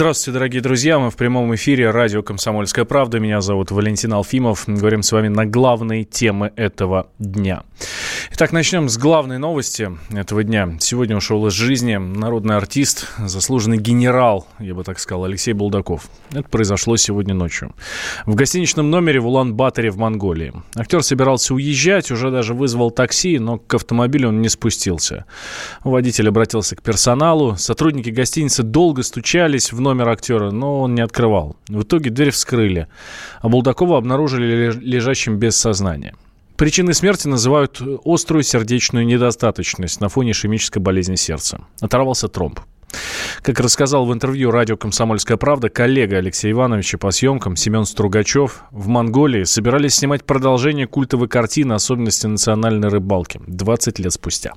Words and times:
Здравствуйте, 0.00 0.32
дорогие 0.32 0.62
друзья. 0.62 0.98
Мы 0.98 1.10
в 1.10 1.16
прямом 1.16 1.54
эфире 1.56 1.90
радио 1.90 2.22
«Комсомольская 2.22 2.86
правда». 2.86 3.20
Меня 3.20 3.42
зовут 3.42 3.70
Валентин 3.70 4.14
Алфимов. 4.14 4.64
Говорим 4.66 5.02
с 5.02 5.12
вами 5.12 5.28
на 5.28 5.44
главные 5.44 6.04
темы 6.04 6.52
этого 6.56 7.10
дня. 7.18 7.64
Итак, 8.32 8.52
начнем 8.52 8.88
с 8.88 8.96
главной 8.96 9.36
новости 9.36 9.90
этого 10.08 10.42
дня. 10.42 10.78
Сегодня 10.80 11.18
ушел 11.18 11.46
из 11.48 11.52
жизни 11.52 11.96
народный 11.96 12.56
артист, 12.56 13.08
заслуженный 13.18 13.76
генерал, 13.76 14.46
я 14.58 14.74
бы 14.74 14.84
так 14.84 14.98
сказал, 15.00 15.24
Алексей 15.24 15.52
Булдаков. 15.52 16.08
Это 16.30 16.48
произошло 16.48 16.96
сегодня 16.96 17.34
ночью. 17.34 17.74
В 18.24 18.34
гостиничном 18.34 18.88
номере 18.88 19.20
в 19.20 19.26
Улан-Баторе 19.26 19.90
в 19.90 19.98
Монголии. 19.98 20.54
Актер 20.76 21.02
собирался 21.02 21.52
уезжать, 21.52 22.10
уже 22.10 22.30
даже 22.30 22.54
вызвал 22.54 22.90
такси, 22.90 23.38
но 23.38 23.58
к 23.58 23.74
автомобилю 23.74 24.28
он 24.28 24.40
не 24.40 24.48
спустился. 24.48 25.26
Водитель 25.84 26.30
обратился 26.30 26.74
к 26.74 26.80
персоналу. 26.80 27.56
Сотрудники 27.58 28.08
гостиницы 28.08 28.62
долго 28.62 29.02
стучались 29.02 29.72
в 29.72 29.80
номер 29.80 29.89
актера, 30.10 30.50
но 30.50 30.80
он 30.80 30.94
не 30.94 31.00
открывал. 31.00 31.56
В 31.68 31.82
итоге 31.82 32.10
дверь 32.10 32.30
вскрыли, 32.30 32.86
а 33.40 33.48
Булдакова 33.48 33.98
обнаружили 33.98 34.72
лежащим 34.72 35.38
без 35.38 35.56
сознания. 35.56 36.14
Причиной 36.56 36.92
смерти 36.92 37.26
называют 37.26 37.80
острую 38.04 38.42
сердечную 38.42 39.06
недостаточность 39.06 40.00
на 40.00 40.08
фоне 40.10 40.32
ишемической 40.32 40.82
болезни 40.82 41.16
сердца. 41.16 41.62
Оторвался 41.80 42.28
тромб. 42.28 42.60
Как 43.42 43.60
рассказал 43.60 44.04
в 44.04 44.12
интервью 44.12 44.50
радио 44.50 44.76
«Комсомольская 44.76 45.36
правда» 45.36 45.68
коллега 45.68 46.18
Алексея 46.18 46.52
Ивановича 46.52 46.98
по 46.98 47.10
съемкам 47.10 47.56
Семен 47.56 47.84
Стругачев, 47.84 48.64
в 48.70 48.88
Монголии 48.88 49.44
собирались 49.44 49.94
снимать 49.94 50.24
продолжение 50.24 50.86
культовой 50.86 51.28
картины 51.28 51.72
«Особенности 51.72 52.26
национальной 52.26 52.88
рыбалки» 52.88 53.40
20 53.46 53.98
лет 53.98 54.12
спустя. 54.12 54.52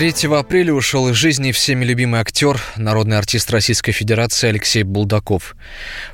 3 0.00 0.34
апреля 0.34 0.72
ушел 0.72 1.10
из 1.10 1.16
жизни 1.16 1.52
всеми 1.52 1.84
любимый 1.84 2.22
актер, 2.22 2.58
народный 2.76 3.18
артист 3.18 3.50
Российской 3.50 3.92
Федерации 3.92 4.48
Алексей 4.48 4.82
Булдаков. 4.82 5.54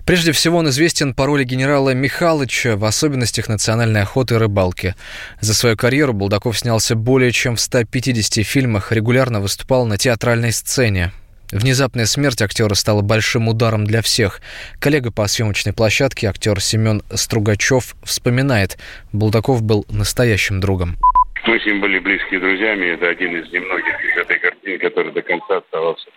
Прежде 0.05 0.33
всего 0.33 0.59
он 0.59 0.69
известен 0.71 1.15
по 1.15 1.25
роли 1.25 1.45
генерала 1.45 1.95
Михалыча 1.95 2.77
в 2.77 2.85
особенностях 2.85 3.47
национальной 3.47 4.03
охоты 4.03 4.35
и 4.35 4.39
рыбалки. 4.39 4.97
За 5.41 5.55
свою 5.55 5.77
карьеру 5.77 6.15
Булдаков 6.15 6.59
снялся 6.59 6.97
более 6.97 7.31
чем 7.31 7.55
в 7.55 7.61
150 7.61 8.45
фильмах, 8.45 8.91
регулярно 8.91 9.39
выступал 9.39 9.87
на 9.87 9.97
театральной 9.97 10.51
сцене. 10.51 11.13
Внезапная 11.53 12.07
смерть 12.07 12.43
актера 12.43 12.75
стала 12.75 13.03
большим 13.03 13.47
ударом 13.47 13.87
для 13.87 14.03
всех. 14.03 14.41
Коллега 14.81 15.13
по 15.13 15.29
съемочной 15.29 15.73
площадке, 15.73 16.27
актер 16.27 16.61
Семен 16.61 17.05
Стругачев, 17.15 17.95
вспоминает, 18.03 18.79
Булдаков 19.13 19.63
был 19.63 19.87
настоящим 19.89 20.61
другом. 20.61 20.99
Мы 21.47 21.61
с 21.61 21.65
ним 21.65 21.81
были 21.81 22.01
близкими 22.01 22.39
друзьями. 22.39 22.87
Это 22.87 23.09
один 23.09 23.37
из 23.37 23.51
немногих 23.53 24.05
из 24.05 24.17
этой 24.17 24.39
картины, 24.39 24.79
который 24.79 25.13
до 25.13 25.23
конца 25.23 25.59
оставался 25.59 26.09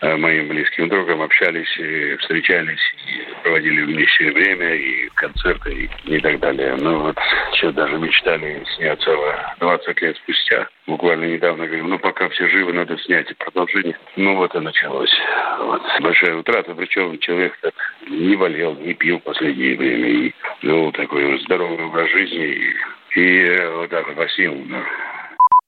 э, 0.00 0.16
моим 0.16 0.46
близким 0.46 0.88
другом. 0.88 1.22
Общались, 1.22 1.76
и 1.76 2.14
встречались, 2.16 2.80
и 3.08 3.42
проводили 3.42 3.82
вместе 3.82 4.30
время, 4.30 4.74
и 4.76 5.08
концерты, 5.14 5.72
и, 5.72 6.14
и 6.14 6.20
так 6.20 6.38
далее. 6.38 6.76
Ну 6.78 7.00
вот, 7.00 7.18
сейчас 7.52 7.74
даже 7.74 7.98
мечтали 7.98 8.62
сняться 8.76 9.10
20 9.58 10.02
лет 10.02 10.16
спустя. 10.18 10.68
Буквально 10.86 11.24
недавно 11.24 11.66
говорим, 11.66 11.88
ну 11.88 11.98
пока 11.98 12.28
все 12.28 12.48
живы, 12.48 12.72
надо 12.72 12.96
снять 12.98 13.36
продолжение. 13.38 13.98
Ну 14.14 14.36
вот 14.36 14.54
и 14.54 14.60
началось. 14.60 15.14
Вот. 15.58 15.82
Большая 16.00 16.36
утрата, 16.36 16.74
причем 16.76 17.18
человек 17.18 17.58
так 17.60 17.74
не 18.08 18.36
болел, 18.36 18.76
не 18.76 18.94
пил 18.94 19.18
в 19.18 19.24
последнее 19.24 19.76
время, 19.76 20.08
и 20.08 20.34
вел 20.62 20.92
такой 20.92 21.40
здоровый 21.40 21.86
образ 21.86 22.08
жизни, 22.10 22.46
и 22.46 22.74
и 23.16 23.20
э, 23.20 23.76
вот 23.76 23.90
так 23.90 24.06
вот 24.06 24.16
пассивно. 24.16 24.84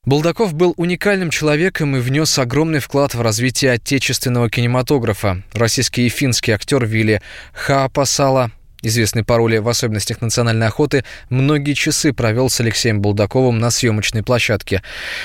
Булдаков 0.04 0.54
был 0.54 0.74
уникальным 0.76 1.30
человеком 1.30 1.96
и 1.96 2.00
внес 2.00 2.38
огромный 2.38 2.80
вклад 2.80 3.14
в 3.14 3.22
развитие 3.22 3.72
отечественного 3.72 4.50
кинематографа. 4.50 5.42
Российский 5.52 6.06
и 6.06 6.08
финский 6.08 6.52
актер 6.52 6.84
Вилли 6.84 7.22
Хаапасала 7.52 8.50
известный 8.82 9.24
по 9.24 9.36
роли 9.36 9.58
в 9.58 9.68
особенностях 9.68 10.20
национальной 10.20 10.66
охоты, 10.66 11.04
многие 11.30 11.74
часы 11.74 12.12
провел 12.12 12.50
с 12.50 12.60
Алексеем 12.60 13.00
Булдаковым 13.00 13.58
на 13.58 13.70
съемочной 13.70 14.22
площадке. 14.22 14.82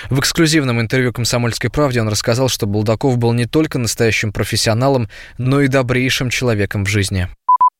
В 0.10 0.20
эксклюзивном 0.20 0.80
интервью 0.80 1.12
«Комсомольской 1.12 1.70
правде» 1.70 2.02
он 2.02 2.08
рассказал, 2.08 2.48
что 2.48 2.68
Булдаков 2.68 3.18
был 3.18 3.34
не 3.34 3.46
только 3.46 3.80
настоящим 3.80 4.32
профессионалом, 4.32 5.10
но 5.38 5.62
и 5.62 5.68
добрейшим 5.68 6.30
человеком 6.30 6.86
в 6.86 6.88
жизни. 6.88 7.28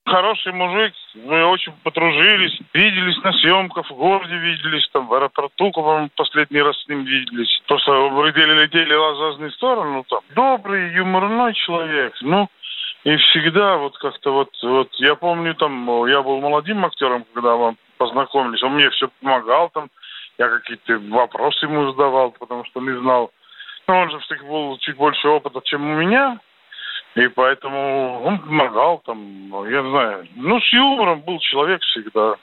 Хороший 0.08 0.54
мужик, 0.54 0.94
мы 1.16 1.46
очень 1.46 1.74
подружились, 1.84 2.58
виделись 2.74 3.22
на 3.24 3.34
съемках, 3.34 3.90
в 3.90 3.94
городе 3.94 4.38
виделись, 4.38 4.88
там 4.94 5.06
в 5.06 5.14
аэропорту, 5.14 5.70
по 5.72 6.08
последний 6.16 6.62
раз 6.62 6.82
с 6.82 6.88
ним 6.88 7.04
виделись. 7.04 7.62
Просто 7.68 7.92
летели, 8.26 8.54
летели 8.64 8.94
в 8.94 9.22
разные 9.22 9.52
стороны, 9.52 9.98
ну 9.98 10.06
там. 10.08 10.22
Добрый, 10.34 10.94
юморной 10.94 11.54
человек, 11.56 12.14
ну, 12.22 12.48
и 13.04 13.18
всегда 13.18 13.76
вот 13.76 13.98
как-то 13.98 14.32
вот, 14.32 14.50
вот, 14.64 14.90
я 15.00 15.16
помню 15.16 15.54
там, 15.56 16.06
я 16.08 16.22
был 16.22 16.40
молодым 16.40 16.86
актером, 16.86 17.26
когда 17.34 17.58
мы 17.58 17.76
познакомились, 17.98 18.64
он 18.64 18.76
мне 18.76 18.90
все 18.92 19.10
помогал 19.20 19.70
там, 19.72 19.90
я 20.38 20.48
какие-то 20.48 21.00
вопросы 21.10 21.66
ему 21.66 21.92
задавал, 21.92 22.32
потому 22.32 22.64
что 22.64 22.80
не 22.80 22.98
знал. 22.98 23.32
Ну, 23.88 23.98
он 23.98 24.10
же 24.10 24.20
все-таки 24.20 24.48
был 24.48 24.78
чуть 24.78 24.96
больше 24.96 25.28
опыта, 25.28 25.60
чем 25.66 25.86
у 25.86 25.96
меня, 25.96 26.40
и 27.18 27.28
поэтому 27.30 28.22
он 28.24 28.40
помогал 28.40 29.02
там, 29.06 29.20
я 29.70 29.82
не 29.82 29.90
знаю. 29.90 30.28
Ну, 30.36 30.60
с 30.60 30.74
юмором 30.74 31.22
был 31.22 31.40
человек 31.40 31.82
всегда. 31.82 32.36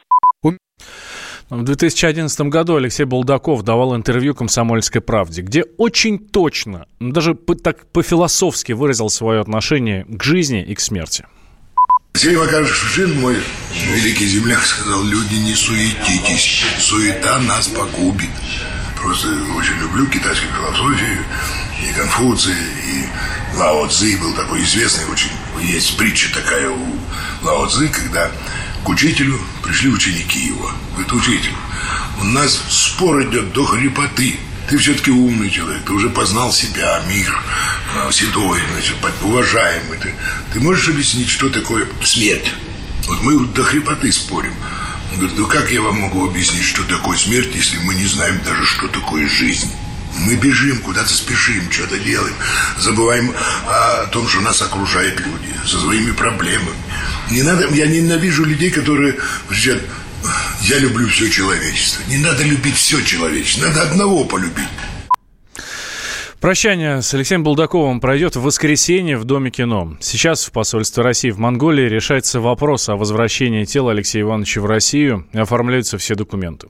В 1.50 1.62
2011 1.62 2.40
году 2.48 2.76
Алексей 2.76 3.04
Булдаков 3.04 3.62
давал 3.62 3.94
интервью 3.94 4.34
«Комсомольской 4.34 5.02
правде», 5.02 5.42
где 5.42 5.62
очень 5.76 6.18
точно, 6.18 6.86
даже 6.98 7.34
так 7.34 7.86
по-философски 7.92 8.72
выразил 8.72 9.10
свое 9.10 9.40
отношение 9.40 10.06
к 10.08 10.22
жизни 10.24 10.64
и 10.64 10.74
к 10.74 10.80
смерти. 10.80 11.26
Сергей 12.14 12.38
Макарович 12.38 12.70
Шушин, 12.70 13.20
мой 13.20 13.36
великий 13.92 14.24
земляк, 14.24 14.60
сказал, 14.60 15.04
люди, 15.04 15.34
не 15.34 15.54
суетитесь, 15.54 16.64
суета 16.78 17.38
нас 17.40 17.68
погубит. 17.68 18.30
Просто 19.00 19.28
очень 19.56 19.78
люблю 19.82 20.06
китайскую 20.06 20.50
философию, 20.52 21.18
и 21.82 21.94
Конфуция, 21.94 22.54
и 22.54 23.04
Лао 23.56 23.86
Цзи 23.86 24.16
был 24.16 24.34
такой 24.34 24.62
известный 24.62 25.06
очень. 25.06 25.30
Есть 25.60 25.96
притча 25.96 26.32
такая 26.32 26.70
у 26.70 26.98
Лао 27.42 27.66
Цзи, 27.66 27.88
когда 27.88 28.30
к 28.82 28.88
учителю 28.88 29.40
пришли 29.62 29.90
ученики 29.90 30.40
его. 30.40 30.70
Говорит, 30.92 31.12
учитель, 31.12 31.54
у 32.20 32.24
нас 32.24 32.60
спор 32.68 33.22
идет 33.24 33.52
до 33.52 33.64
хрипоты. 33.64 34.36
Ты 34.68 34.78
все-таки 34.78 35.10
умный 35.10 35.50
человек, 35.50 35.84
ты 35.84 35.92
уже 35.92 36.08
познал 36.08 36.50
себя, 36.50 37.02
мир, 37.06 37.38
а, 37.96 38.10
седой, 38.10 38.60
значит, 38.72 38.96
уважаемый. 39.22 39.98
Ты, 39.98 40.14
ты 40.52 40.60
можешь 40.60 40.88
объяснить, 40.88 41.28
что 41.28 41.50
такое 41.50 41.86
смерть? 42.02 42.50
Вот 43.06 43.22
мы 43.22 43.46
до 43.46 43.62
хрипоты 43.62 44.10
спорим. 44.10 44.54
Он 45.12 45.18
говорит, 45.18 45.38
ну 45.38 45.46
как 45.46 45.70
я 45.70 45.82
вам 45.82 46.00
могу 46.00 46.26
объяснить, 46.26 46.64
что 46.64 46.82
такое 46.84 47.18
смерть, 47.18 47.50
если 47.54 47.76
мы 47.78 47.94
не 47.94 48.06
знаем 48.06 48.40
даже, 48.44 48.64
что 48.64 48.88
такое 48.88 49.28
жизнь? 49.28 49.70
Мы 50.20 50.36
бежим, 50.36 50.78
куда-то 50.78 51.08
спешим, 51.12 51.70
что-то 51.70 51.98
делаем. 51.98 52.34
Забываем 52.78 53.34
о 53.66 54.06
том, 54.06 54.28
что 54.28 54.40
нас 54.40 54.62
окружают 54.62 55.20
люди 55.20 55.54
со 55.66 55.78
своими 55.78 56.12
проблемами. 56.12 56.76
Не 57.30 57.42
надо, 57.42 57.68
я 57.74 57.86
ненавижу 57.86 58.44
людей, 58.44 58.70
которые 58.70 59.16
говорят, 59.48 59.82
я 60.62 60.78
люблю 60.78 61.08
все 61.08 61.28
человечество. 61.28 62.02
Не 62.08 62.18
надо 62.18 62.42
любить 62.44 62.76
все 62.76 63.02
человечество, 63.02 63.66
надо 63.66 63.82
одного 63.82 64.24
полюбить. 64.24 64.68
Прощание 66.44 67.00
с 67.00 67.14
Алексеем 67.14 67.42
Булдаковым 67.42 68.00
пройдет 68.00 68.36
в 68.36 68.42
воскресенье 68.42 69.16
в 69.16 69.24
Доме 69.24 69.50
кино. 69.50 69.96
Сейчас 70.00 70.44
в 70.44 70.52
посольстве 70.52 71.02
России 71.02 71.30
в 71.30 71.38
Монголии 71.38 71.88
решается 71.88 72.38
вопрос 72.38 72.90
о 72.90 72.96
возвращении 72.96 73.64
тела 73.64 73.92
Алексея 73.92 74.24
Ивановича 74.24 74.60
в 74.60 74.66
Россию 74.66 75.26
оформляются 75.32 75.96
все 75.96 76.14
документы. 76.14 76.68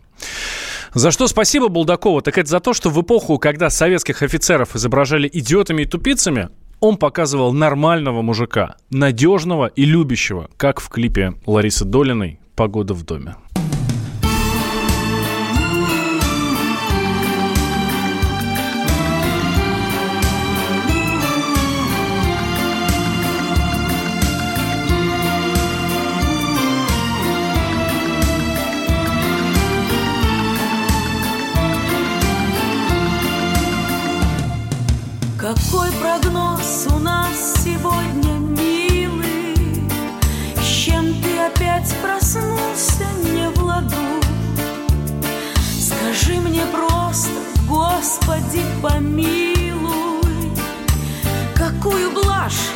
За 0.95 1.11
что 1.11 1.27
спасибо 1.27 1.69
Булдакову? 1.69 2.23
Так 2.23 2.39
это 2.39 2.49
за 2.49 2.61
то, 2.61 2.73
что 2.73 2.89
в 2.89 3.03
эпоху, 3.03 3.39
когда 3.39 3.69
советских 3.69 4.23
офицеров 4.23 4.77
изображали 4.77 5.29
идиотами 5.33 5.83
и 5.83 5.87
тупицами, 5.87 6.51
он 6.79 6.99
показывал 6.99 7.53
нормального 7.53 8.23
мужика, 8.23 8.77
надежного 8.91 9.67
и 9.67 9.85
любящего, 9.85 10.49
как 10.57 10.79
в 10.79 10.89
клипе 10.89 11.35
Ларисы 11.47 11.85
Долиной 11.85 12.39
«Погода 12.55 12.95
в 12.95 13.05
доме». 13.05 13.35
Помилуй, 48.85 50.53
какую 51.57 52.11
блажь 52.13 52.74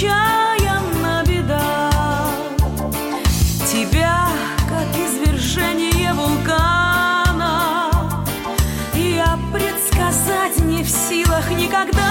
нечаянно 0.00 1.22
беда? 1.26 1.90
Тебя, 3.70 4.28
как 4.68 4.96
извержение 4.96 6.12
вулкана, 6.14 7.70
Я 8.94 9.38
предсказать 9.52 10.58
не 10.64 10.82
в 10.82 10.88
силах 10.88 11.50
никогда. 11.50 12.09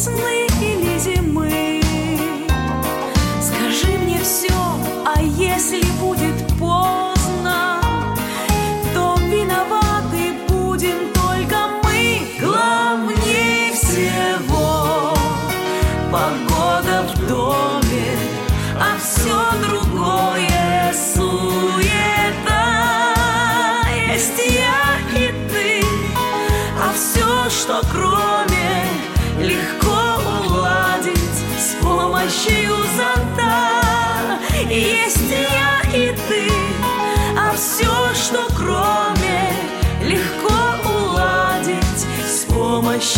Весны 0.00 0.46
или 0.62 0.98
зимы? 0.98 1.82
Скажи 3.42 3.98
мне 3.98 4.18
все, 4.20 4.48
а 5.04 5.20
если 5.20 5.82
будет 6.00 6.34
поздно, 6.58 7.82
то 8.94 9.18
виноваты 9.26 10.32
будем 10.48 11.12
только 11.12 11.56
мы. 11.82 12.22
Главнее 12.40 13.72
всего 13.74 15.14
погода 16.10 16.49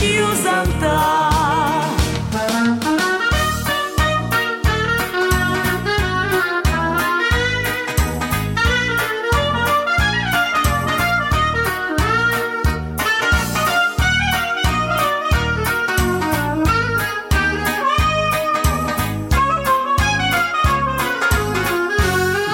помощью 0.02 0.26
зонта. 0.42 1.22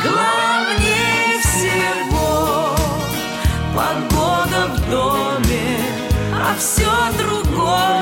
Главнее 0.05 1.41
всего 1.43 2.77
погода 3.75 4.67
в 4.75 4.91
доме, 4.91 5.79
а 6.35 6.55
все 6.59 6.85
другое 7.17 7.28
а 7.71 7.99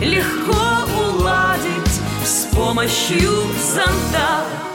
легко 0.00 0.62
уладить 1.18 2.00
с 2.24 2.46
помощью 2.54 3.28
зонта. 3.74 4.69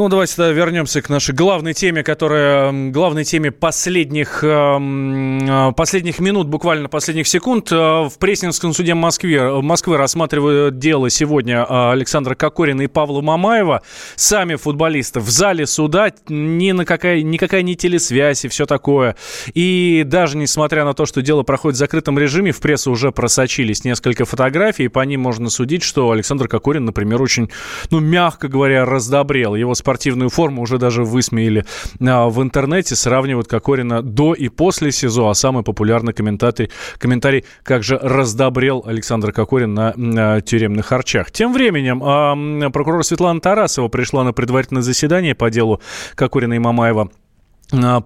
Ну, 0.00 0.08
давайте 0.08 0.34
тогда 0.34 0.50
вернемся 0.52 1.02
к 1.02 1.10
нашей 1.10 1.34
главной 1.34 1.74
теме, 1.74 2.02
которая 2.02 2.90
главной 2.90 3.24
теме 3.24 3.50
последних, 3.50 4.42
эм, 4.42 5.68
э, 5.68 5.72
последних 5.74 6.20
минут, 6.20 6.48
буквально 6.48 6.88
последних 6.88 7.28
секунд. 7.28 7.70
Э, 7.70 8.08
В 8.08 8.12
Пресненском 8.18 8.72
суде 8.72 8.94
Москве, 8.94 9.60
Москвы 9.60 9.98
рассматривают 9.98 10.78
дело 10.78 11.10
сегодня 11.10 11.66
э, 11.68 11.90
Александра 11.90 12.34
Кокорина 12.34 12.80
и 12.80 12.86
Павла 12.86 13.20
Мамаева. 13.20 13.82
Сами 14.16 14.54
футболисты 14.54 15.20
в 15.20 15.28
зале 15.28 15.66
суда, 15.66 16.10
ни 16.30 16.72
на 16.72 16.86
какая, 16.86 17.20
никакая 17.20 17.60
не 17.60 17.76
телесвязь 17.76 18.46
и 18.46 18.48
все 18.48 18.64
такое. 18.64 19.16
И 19.52 20.04
даже 20.06 20.38
несмотря 20.38 20.86
на 20.86 20.94
то, 20.94 21.04
что 21.04 21.20
дело 21.20 21.42
проходит 21.42 21.76
в 21.76 21.78
закрытом 21.78 22.18
режиме, 22.18 22.52
в 22.52 22.60
прессу 22.62 22.90
уже 22.90 23.12
просочились 23.12 23.84
несколько 23.84 24.24
фотографий, 24.24 24.84
и 24.84 24.88
по 24.88 25.00
ним 25.00 25.20
можно 25.20 25.50
судить, 25.50 25.82
что 25.82 26.10
Александр 26.10 26.48
Кокорин, 26.48 26.86
например, 26.86 27.20
очень, 27.20 27.50
ну, 27.90 28.00
мягко 28.00 28.48
говоря, 28.48 28.86
раздобрел. 28.86 29.54
Его 29.54 29.74
спортивную 29.90 30.30
форму 30.30 30.62
уже 30.62 30.78
даже 30.78 31.02
высмеяли 31.02 31.64
а, 32.00 32.28
в 32.28 32.40
интернете, 32.40 32.94
сравнивают 32.94 33.48
Кокорина 33.48 34.02
до 34.02 34.34
и 34.34 34.48
после 34.48 34.92
СИЗО, 34.92 35.30
а 35.30 35.34
самый 35.34 35.64
популярный 35.64 36.12
комментарий, 36.12 36.70
комментарий 36.98 37.44
как 37.64 37.82
же 37.82 37.98
раздобрел 38.00 38.84
Александр 38.86 39.32
Кокорин 39.32 39.74
на, 39.74 39.92
на 39.96 40.40
тюремных 40.42 40.86
харчах. 40.86 41.32
Тем 41.32 41.52
временем 41.52 42.02
а, 42.04 42.70
прокурор 42.70 43.04
Светлана 43.04 43.40
Тарасова 43.40 43.88
пришла 43.88 44.22
на 44.22 44.32
предварительное 44.32 44.82
заседание 44.82 45.34
по 45.34 45.50
делу 45.50 45.80
Кокорина 46.14 46.54
и 46.54 46.60
Мамаева 46.60 47.02
а, 47.02 47.08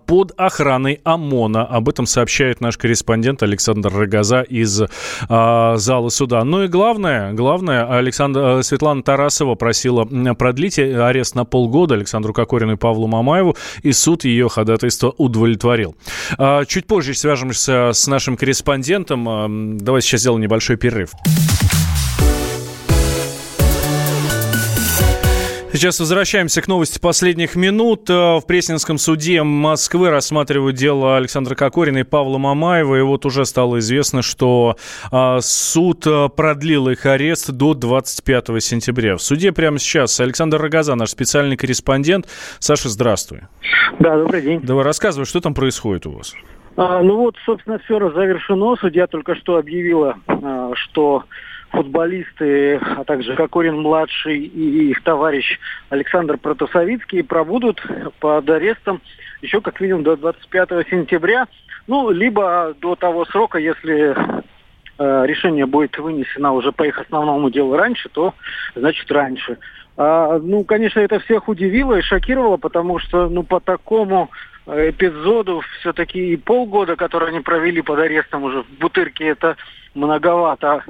под 0.07 0.33
охраной 0.37 1.01
ОМОНа. 1.05 1.65
Об 1.65 1.89
этом 1.89 2.07
сообщает 2.07 2.61
наш 2.61 2.77
корреспондент 2.77 3.43
Александр 3.43 3.93
Рогоза 3.93 4.43
из 4.43 4.83
а, 5.29 5.77
зала 5.77 6.09
суда. 6.09 6.45
Ну 6.45 6.65
и 6.65 6.69
главное, 6.69 7.33
главное, 7.33 7.87
Александр, 7.87 8.41
а, 8.41 8.63
Светлана 8.63 9.03
Тарасова 9.03 9.55
просила 9.55 10.05
продлить 10.35 10.79
арест 10.79 11.35
на 11.35 11.45
полгода 11.45 11.95
Александру 11.95 12.33
Кокорину 12.33 12.75
и 12.75 12.77
Павлу 12.77 13.07
Мамаеву, 13.07 13.57
и 13.83 13.93
суд 13.93 14.25
ее 14.25 14.49
ходатайство 14.49 15.15
удовлетворил. 15.17 15.95
А, 16.39 16.65
чуть 16.65 16.87
позже 16.87 17.15
свяжемся 17.15 17.91
с 17.93 18.07
нашим 18.07 18.37
корреспондентом. 18.37 19.29
А, 19.29 19.47
давайте 19.49 20.09
сейчас 20.09 20.21
сделаем 20.21 20.43
небольшой 20.43 20.77
перерыв. 20.77 21.11
Сейчас 25.77 25.99
возвращаемся 25.99 26.63
к 26.63 26.69
новости 26.69 27.01
последних 27.01 27.57
минут. 27.57 28.09
Э, 28.09 28.39
в 28.39 28.43
Пресненском 28.47 28.97
суде 28.97 29.43
Москвы 29.43 30.09
рассматривают 30.09 30.77
дело 30.77 31.17
Александра 31.17 31.57
Кокорина 31.57 31.99
и 31.99 32.03
Павла 32.05 32.39
Мамаева. 32.39 32.95
И 32.95 33.01
вот 33.01 33.27
уже 33.27 33.45
стало 33.45 33.81
известно, 33.81 34.23
что 34.23 34.77
а, 35.11 35.41
суд 35.41 36.07
э, 36.07 36.29
продлил 36.29 36.91
их 36.91 37.05
арест 37.07 37.51
до 37.51 37.75
25 37.75 38.63
сентября. 38.63 39.17
В 39.17 39.23
суде 39.23 39.51
прямо 39.51 39.81
сейчас 39.81 40.21
Александр 40.21 40.63
Рогоза, 40.63 40.95
наш 40.95 41.11
специальный 41.11 41.57
корреспондент. 41.57 42.29
Саша, 42.61 42.89
здравствуй. 42.89 43.41
Да, 43.99 44.17
добрый 44.17 44.43
день. 44.43 44.61
Давай 44.61 44.85
рассказывай, 44.85 45.27
что 45.27 45.41
там 45.41 45.55
происходит 45.55 46.07
у 46.07 46.13
вас. 46.13 46.37
А, 46.77 47.03
ну 47.03 47.17
вот, 47.17 47.35
собственно, 47.45 47.81
все 47.81 47.99
завершено. 47.99 48.77
Судья 48.77 49.09
только 49.09 49.35
что 49.35 49.57
объявила, 49.57 50.19
а, 50.29 50.71
что 50.77 51.25
футболисты, 51.75 52.77
а 52.77 53.05
также 53.05 53.35
Кокорин-младший 53.37 54.39
и 54.39 54.91
их 54.91 55.03
товарищ 55.03 55.59
Александр 55.91 56.39
Протасовицкий 56.39 57.23
пробудут 57.23 57.85
под 58.21 58.49
арестом 58.49 59.01
еще 59.43 59.61
как 59.61 59.81
минимум 59.81 60.05
до 60.05 60.17
25 60.17 60.89
сентября, 60.89 61.47
ну, 61.87 62.11
либо 62.11 62.75
до 62.81 62.97
того 62.97 63.27
срока, 63.27 63.59
если 63.59 64.17
э, 64.99 65.27
решение 65.27 65.67
будет 65.67 65.99
вынесено 65.99 66.53
уже 66.53 66.73
по 66.73 66.83
их 66.83 66.99
основному 66.99 67.51
делу 67.51 67.77
раньше, 67.77 68.09
то 68.09 68.35
значит 68.75 69.11
раньше. 69.13 69.59
А, 69.97 70.39
ну, 70.39 70.65
конечно, 70.65 71.01
это 71.01 71.21
всех 71.21 71.49
удивило 71.49 71.99
и 71.99 72.03
шокировало, 72.03 72.57
потому 72.57 72.99
что 72.99 73.29
ну, 73.29 73.43
по 73.43 73.61
такому 73.61 74.31
эпизоду 74.67 75.63
все-таки 75.81 76.33
и 76.33 76.37
полгода, 76.37 76.97
которые 76.97 77.31
они 77.31 77.41
провели 77.41 77.83
под 77.83 77.99
арестом 77.99 78.45
уже 78.45 78.63
в 78.63 78.71
Бутырке, 78.79 79.27
это 79.27 79.57
многовато. 79.95 80.85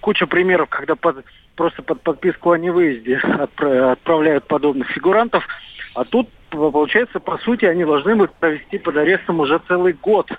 Куча 0.00 0.26
примеров, 0.26 0.68
когда 0.68 0.94
под, 0.94 1.24
просто 1.56 1.82
под 1.82 2.02
подписку 2.02 2.52
о 2.52 2.58
невыезде 2.58 3.16
отправляют 3.16 4.46
подобных 4.46 4.88
фигурантов. 4.90 5.46
А 5.94 6.04
тут, 6.04 6.28
получается, 6.50 7.20
по 7.20 7.38
сути, 7.38 7.64
они 7.64 7.84
должны 7.84 8.14
будут 8.14 8.34
провести 8.34 8.78
под 8.78 8.96
арестом 8.96 9.40
уже 9.40 9.60
целый 9.68 9.92
год. 9.92 10.30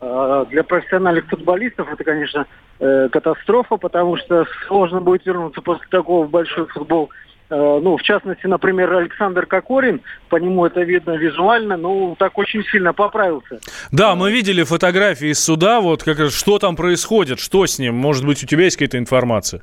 А, 0.00 0.46
для 0.46 0.64
профессиональных 0.64 1.26
футболистов 1.28 1.92
это, 1.92 2.02
конечно, 2.02 2.46
э, 2.80 3.08
катастрофа, 3.12 3.76
потому 3.76 4.16
что 4.16 4.46
сложно 4.66 5.00
будет 5.00 5.26
вернуться 5.26 5.60
после 5.60 5.86
такого 5.90 6.26
в 6.26 6.30
большой 6.30 6.66
футбол. 6.68 7.10
Э, 7.50 7.80
ну, 7.82 7.96
в 7.96 8.02
частности, 8.02 8.46
например, 8.46 8.92
Александр 8.92 9.44
Кокорин, 9.44 10.00
по 10.28 10.36
нему 10.36 10.66
это 10.66 10.82
видно 10.82 11.16
визуально, 11.16 11.76
ну, 11.76 12.14
так 12.18 12.38
очень 12.38 12.62
сильно 12.64 12.92
поправился. 12.92 13.58
Да, 13.90 14.14
мы 14.14 14.30
видели 14.30 14.62
фотографии 14.62 15.28
из 15.28 15.42
суда, 15.42 15.80
вот 15.80 16.04
как 16.04 16.30
что 16.30 16.58
там 16.58 16.76
происходит, 16.76 17.40
что 17.40 17.66
с 17.66 17.78
ним, 17.78 17.96
может 17.96 18.24
быть, 18.24 18.42
у 18.44 18.46
тебя 18.46 18.64
есть 18.64 18.76
какая-то 18.76 18.98
информация? 18.98 19.62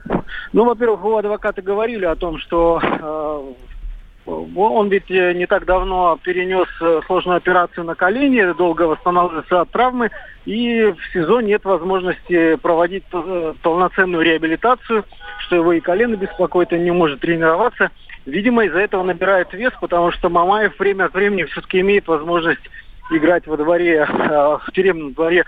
Ну, 0.51 0.65
во-первых, 0.65 0.99
его 0.99 1.17
адвокаты 1.17 1.61
говорили 1.61 2.05
о 2.05 2.15
том, 2.15 2.39
что 2.39 2.81
э, 2.83 3.66
он 4.27 4.89
ведь 4.89 5.09
э, 5.09 5.33
не 5.33 5.45
так 5.45 5.65
давно 5.65 6.19
перенес 6.21 6.67
э, 6.81 7.01
сложную 7.05 7.37
операцию 7.37 7.85
на 7.85 7.95
колени, 7.95 8.53
долго 8.53 8.83
восстанавливается 8.83 9.61
от 9.61 9.69
травмы, 9.71 10.11
и 10.45 10.83
в 10.83 11.13
СИЗО 11.13 11.39
нет 11.39 11.63
возможности 11.63 12.55
проводить 12.55 13.05
э, 13.13 13.53
полноценную 13.61 14.23
реабилитацию, 14.23 15.05
что 15.39 15.55
его 15.55 15.73
и 15.73 15.79
колено 15.79 16.15
беспокоит, 16.15 16.73
он 16.73 16.83
не 16.83 16.91
может 16.91 17.21
тренироваться. 17.21 17.91
Видимо, 18.25 18.65
из-за 18.65 18.79
этого 18.79 19.03
набирает 19.03 19.53
вес, 19.53 19.71
потому 19.79 20.11
что 20.11 20.27
Мамаев 20.27 20.77
время 20.77 21.05
от 21.05 21.13
времени 21.13 21.43
все-таки 21.43 21.79
имеет 21.79 22.07
возможность 22.07 22.69
играть 23.11 23.47
во 23.47 23.55
дворе, 23.55 24.05
в 24.09 24.71
тюремном 24.73 25.13
дворе 25.13 25.45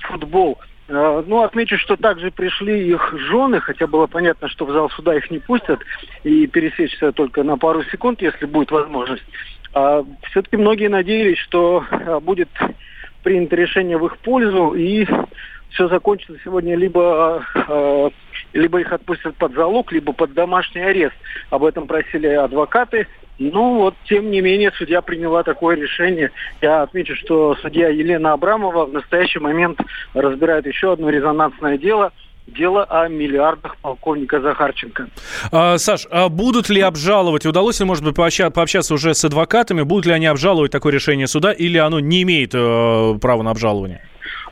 футбол. 0.00 0.58
Э, 0.88 1.22
ну, 1.26 1.42
отмечу, 1.42 1.78
что 1.78 1.96
также 1.96 2.30
пришли 2.30 2.88
их 2.88 3.14
жены, 3.16 3.60
хотя 3.60 3.86
было 3.86 4.06
понятно, 4.06 4.48
что 4.48 4.64
в 4.64 4.72
зал 4.72 4.90
суда 4.90 5.16
их 5.16 5.30
не 5.30 5.38
пустят, 5.38 5.80
и 6.24 6.46
пересечься 6.46 7.12
только 7.12 7.42
на 7.44 7.56
пару 7.56 7.84
секунд, 7.84 8.20
если 8.22 8.46
будет 8.46 8.70
возможность. 8.70 9.24
А 9.74 10.04
все-таки 10.30 10.56
многие 10.56 10.88
надеялись, 10.88 11.38
что 11.38 11.84
э, 11.90 12.20
будет 12.20 12.48
принято 13.22 13.56
решение 13.56 13.96
в 13.96 14.06
их 14.06 14.18
пользу, 14.18 14.74
и 14.74 15.06
все 15.70 15.88
закончится 15.88 16.36
сегодня 16.44 16.76
либо, 16.76 17.44
э, 17.54 18.10
либо 18.52 18.80
их 18.80 18.92
отпустят 18.92 19.36
под 19.36 19.54
залог, 19.54 19.92
либо 19.92 20.12
под 20.12 20.34
домашний 20.34 20.82
арест. 20.82 21.16
Об 21.50 21.64
этом 21.64 21.86
просили 21.86 22.28
адвокаты. 22.28 23.06
Ну 23.38 23.76
вот, 23.76 23.94
тем 24.04 24.30
не 24.30 24.40
менее, 24.40 24.70
судья 24.76 25.02
приняла 25.02 25.42
такое 25.42 25.76
решение. 25.76 26.30
Я 26.60 26.82
отмечу, 26.82 27.16
что 27.16 27.56
судья 27.56 27.88
Елена 27.88 28.32
Абрамова 28.34 28.86
в 28.86 28.92
настоящий 28.92 29.38
момент 29.38 29.80
разбирает 30.14 30.66
еще 30.66 30.92
одно 30.92 31.10
резонансное 31.10 31.78
дело– 31.78 32.12
дело 32.46 32.84
о 32.84 33.08
миллиардах 33.08 33.76
полковника 33.78 34.40
Захарченко. 34.40 35.08
А, 35.50 35.78
Саш, 35.78 36.06
а 36.10 36.28
будут 36.28 36.68
ли 36.68 36.80
обжаловать, 36.80 37.46
удалось 37.46 37.80
ли, 37.80 37.86
может 37.86 38.04
быть, 38.04 38.14
пообщаться 38.14 38.94
уже 38.94 39.14
с 39.14 39.24
адвокатами, 39.24 39.82
будут 39.82 40.06
ли 40.06 40.12
они 40.12 40.26
обжаловать 40.26 40.72
такое 40.72 40.92
решение 40.92 41.26
суда 41.26 41.52
или 41.52 41.78
оно 41.78 42.00
не 42.00 42.22
имеет 42.22 42.52
э, 42.54 43.18
права 43.20 43.42
на 43.42 43.50
обжалование? 43.50 44.00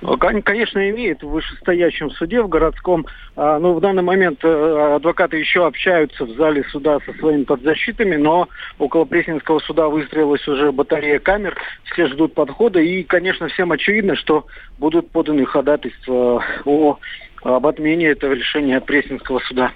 Конечно, 0.00 0.88
имеет 0.90 1.22
в 1.22 1.28
вышестоящем 1.28 2.10
суде, 2.10 2.40
в 2.40 2.48
городском. 2.48 3.06
А, 3.36 3.58
но 3.58 3.74
в 3.74 3.80
данный 3.80 4.02
момент 4.02 4.38
э, 4.42 4.94
адвокаты 4.96 5.36
еще 5.36 5.66
общаются 5.66 6.24
в 6.24 6.30
зале 6.36 6.64
суда 6.70 6.98
со 7.04 7.12
своими 7.14 7.44
подзащитами, 7.44 8.16
но 8.16 8.48
около 8.78 9.04
Пресненского 9.04 9.58
суда 9.58 9.88
выстроилась 9.88 10.46
уже 10.48 10.72
батарея 10.72 11.18
камер, 11.18 11.56
все 11.84 12.06
ждут 12.06 12.32
подхода. 12.32 12.80
И, 12.80 13.02
конечно, 13.02 13.48
всем 13.48 13.72
очевидно, 13.72 14.16
что 14.16 14.46
будут 14.78 15.10
поданы 15.10 15.44
ходатайства 15.44 16.42
о, 16.64 16.98
об 17.42 17.66
отмене 17.66 18.06
этого 18.06 18.32
решения 18.32 18.80
Пресненского 18.80 19.40
суда. 19.40 19.72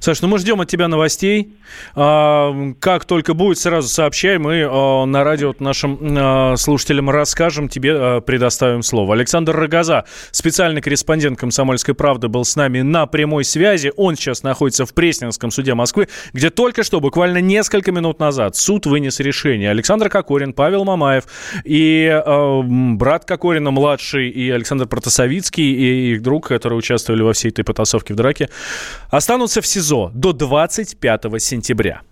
Саш, 0.00 0.20
ну 0.22 0.28
мы 0.28 0.38
ждем 0.38 0.60
от 0.60 0.68
тебя 0.68 0.88
новостей. 0.88 1.54
А, 1.94 2.72
как 2.80 3.04
только 3.04 3.34
будет, 3.34 3.58
сразу 3.58 3.88
сообщай. 3.88 4.38
Мы 4.38 4.66
а, 4.68 5.04
на 5.04 5.24
радио 5.24 5.54
нашим 5.58 5.98
а, 6.02 6.56
слушателям 6.56 7.10
расскажем, 7.10 7.68
тебе 7.68 8.20
предоставим 8.20 8.82
слово. 8.82 9.14
Александр 9.14 9.56
Рогоза, 9.56 10.04
специальный 10.30 10.80
корреспондент 10.80 11.38
«Комсомольской 11.38 11.94
правды», 11.94 12.28
был 12.28 12.44
с 12.44 12.56
нами 12.56 12.80
на 12.80 13.06
прямой 13.06 13.44
связи. 13.44 13.92
Он 13.96 14.16
сейчас 14.16 14.42
находится 14.42 14.86
в 14.86 14.94
Пресненском 14.94 15.50
суде 15.50 15.74
Москвы, 15.74 16.08
где 16.32 16.50
только 16.50 16.82
что, 16.82 17.00
буквально 17.00 17.38
несколько 17.38 17.92
минут 17.92 18.18
назад, 18.18 18.56
суд 18.56 18.86
вынес 18.86 19.20
решение. 19.20 19.70
Александр 19.70 20.08
Кокорин, 20.08 20.52
Павел 20.52 20.84
Мамаев 20.84 21.24
и 21.64 22.22
брат 22.96 23.24
Кокорина, 23.24 23.70
младший, 23.70 24.28
и 24.28 24.50
Александр 24.50 24.86
Протасовицкий, 24.86 25.72
и 25.72 26.12
их 26.12 26.22
друг, 26.22 26.48
которые 26.48 26.78
участвовали 26.78 27.22
во 27.22 27.32
всей 27.32 27.48
этой 27.48 27.64
потасовке 27.64 28.14
в 28.14 28.16
драке, 28.16 28.48
останутся 29.10 29.61
в 29.62 29.66
СИЗО 29.66 30.10
до 30.12 30.32
25 30.32 31.40
сентября. 31.40 32.02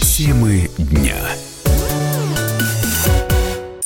Темы 0.00 0.70
дня. 0.78 1.14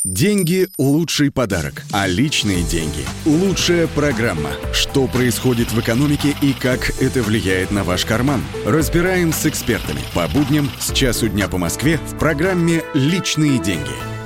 Деньги– 0.03 0.67
лучший 0.77 1.31
подарок, 1.31 1.83
а 1.91 2.07
личные 2.07 2.63
деньги– 2.63 3.03
лучшая 3.25 3.87
программа. 3.87 4.51
Что 4.71 5.07
происходит 5.07 5.71
в 5.71 5.79
экономике 5.79 6.35
и 6.41 6.53
как 6.53 7.01
это 7.01 7.21
влияет 7.23 7.71
на 7.71 7.83
ваш 7.83 8.05
карман? 8.05 8.41
Разбираем 8.65 9.33
с 9.33 9.45
экспертами 9.45 10.01
по 10.13 10.27
будням 10.27 10.69
с 10.79 10.93
часу 10.93 11.27
дня 11.27 11.47
по 11.49 11.57
Москве 11.57 11.97
в 11.97 12.17
программе 12.17 12.83
«Личные 12.93 13.59
деньги». 13.59 14.20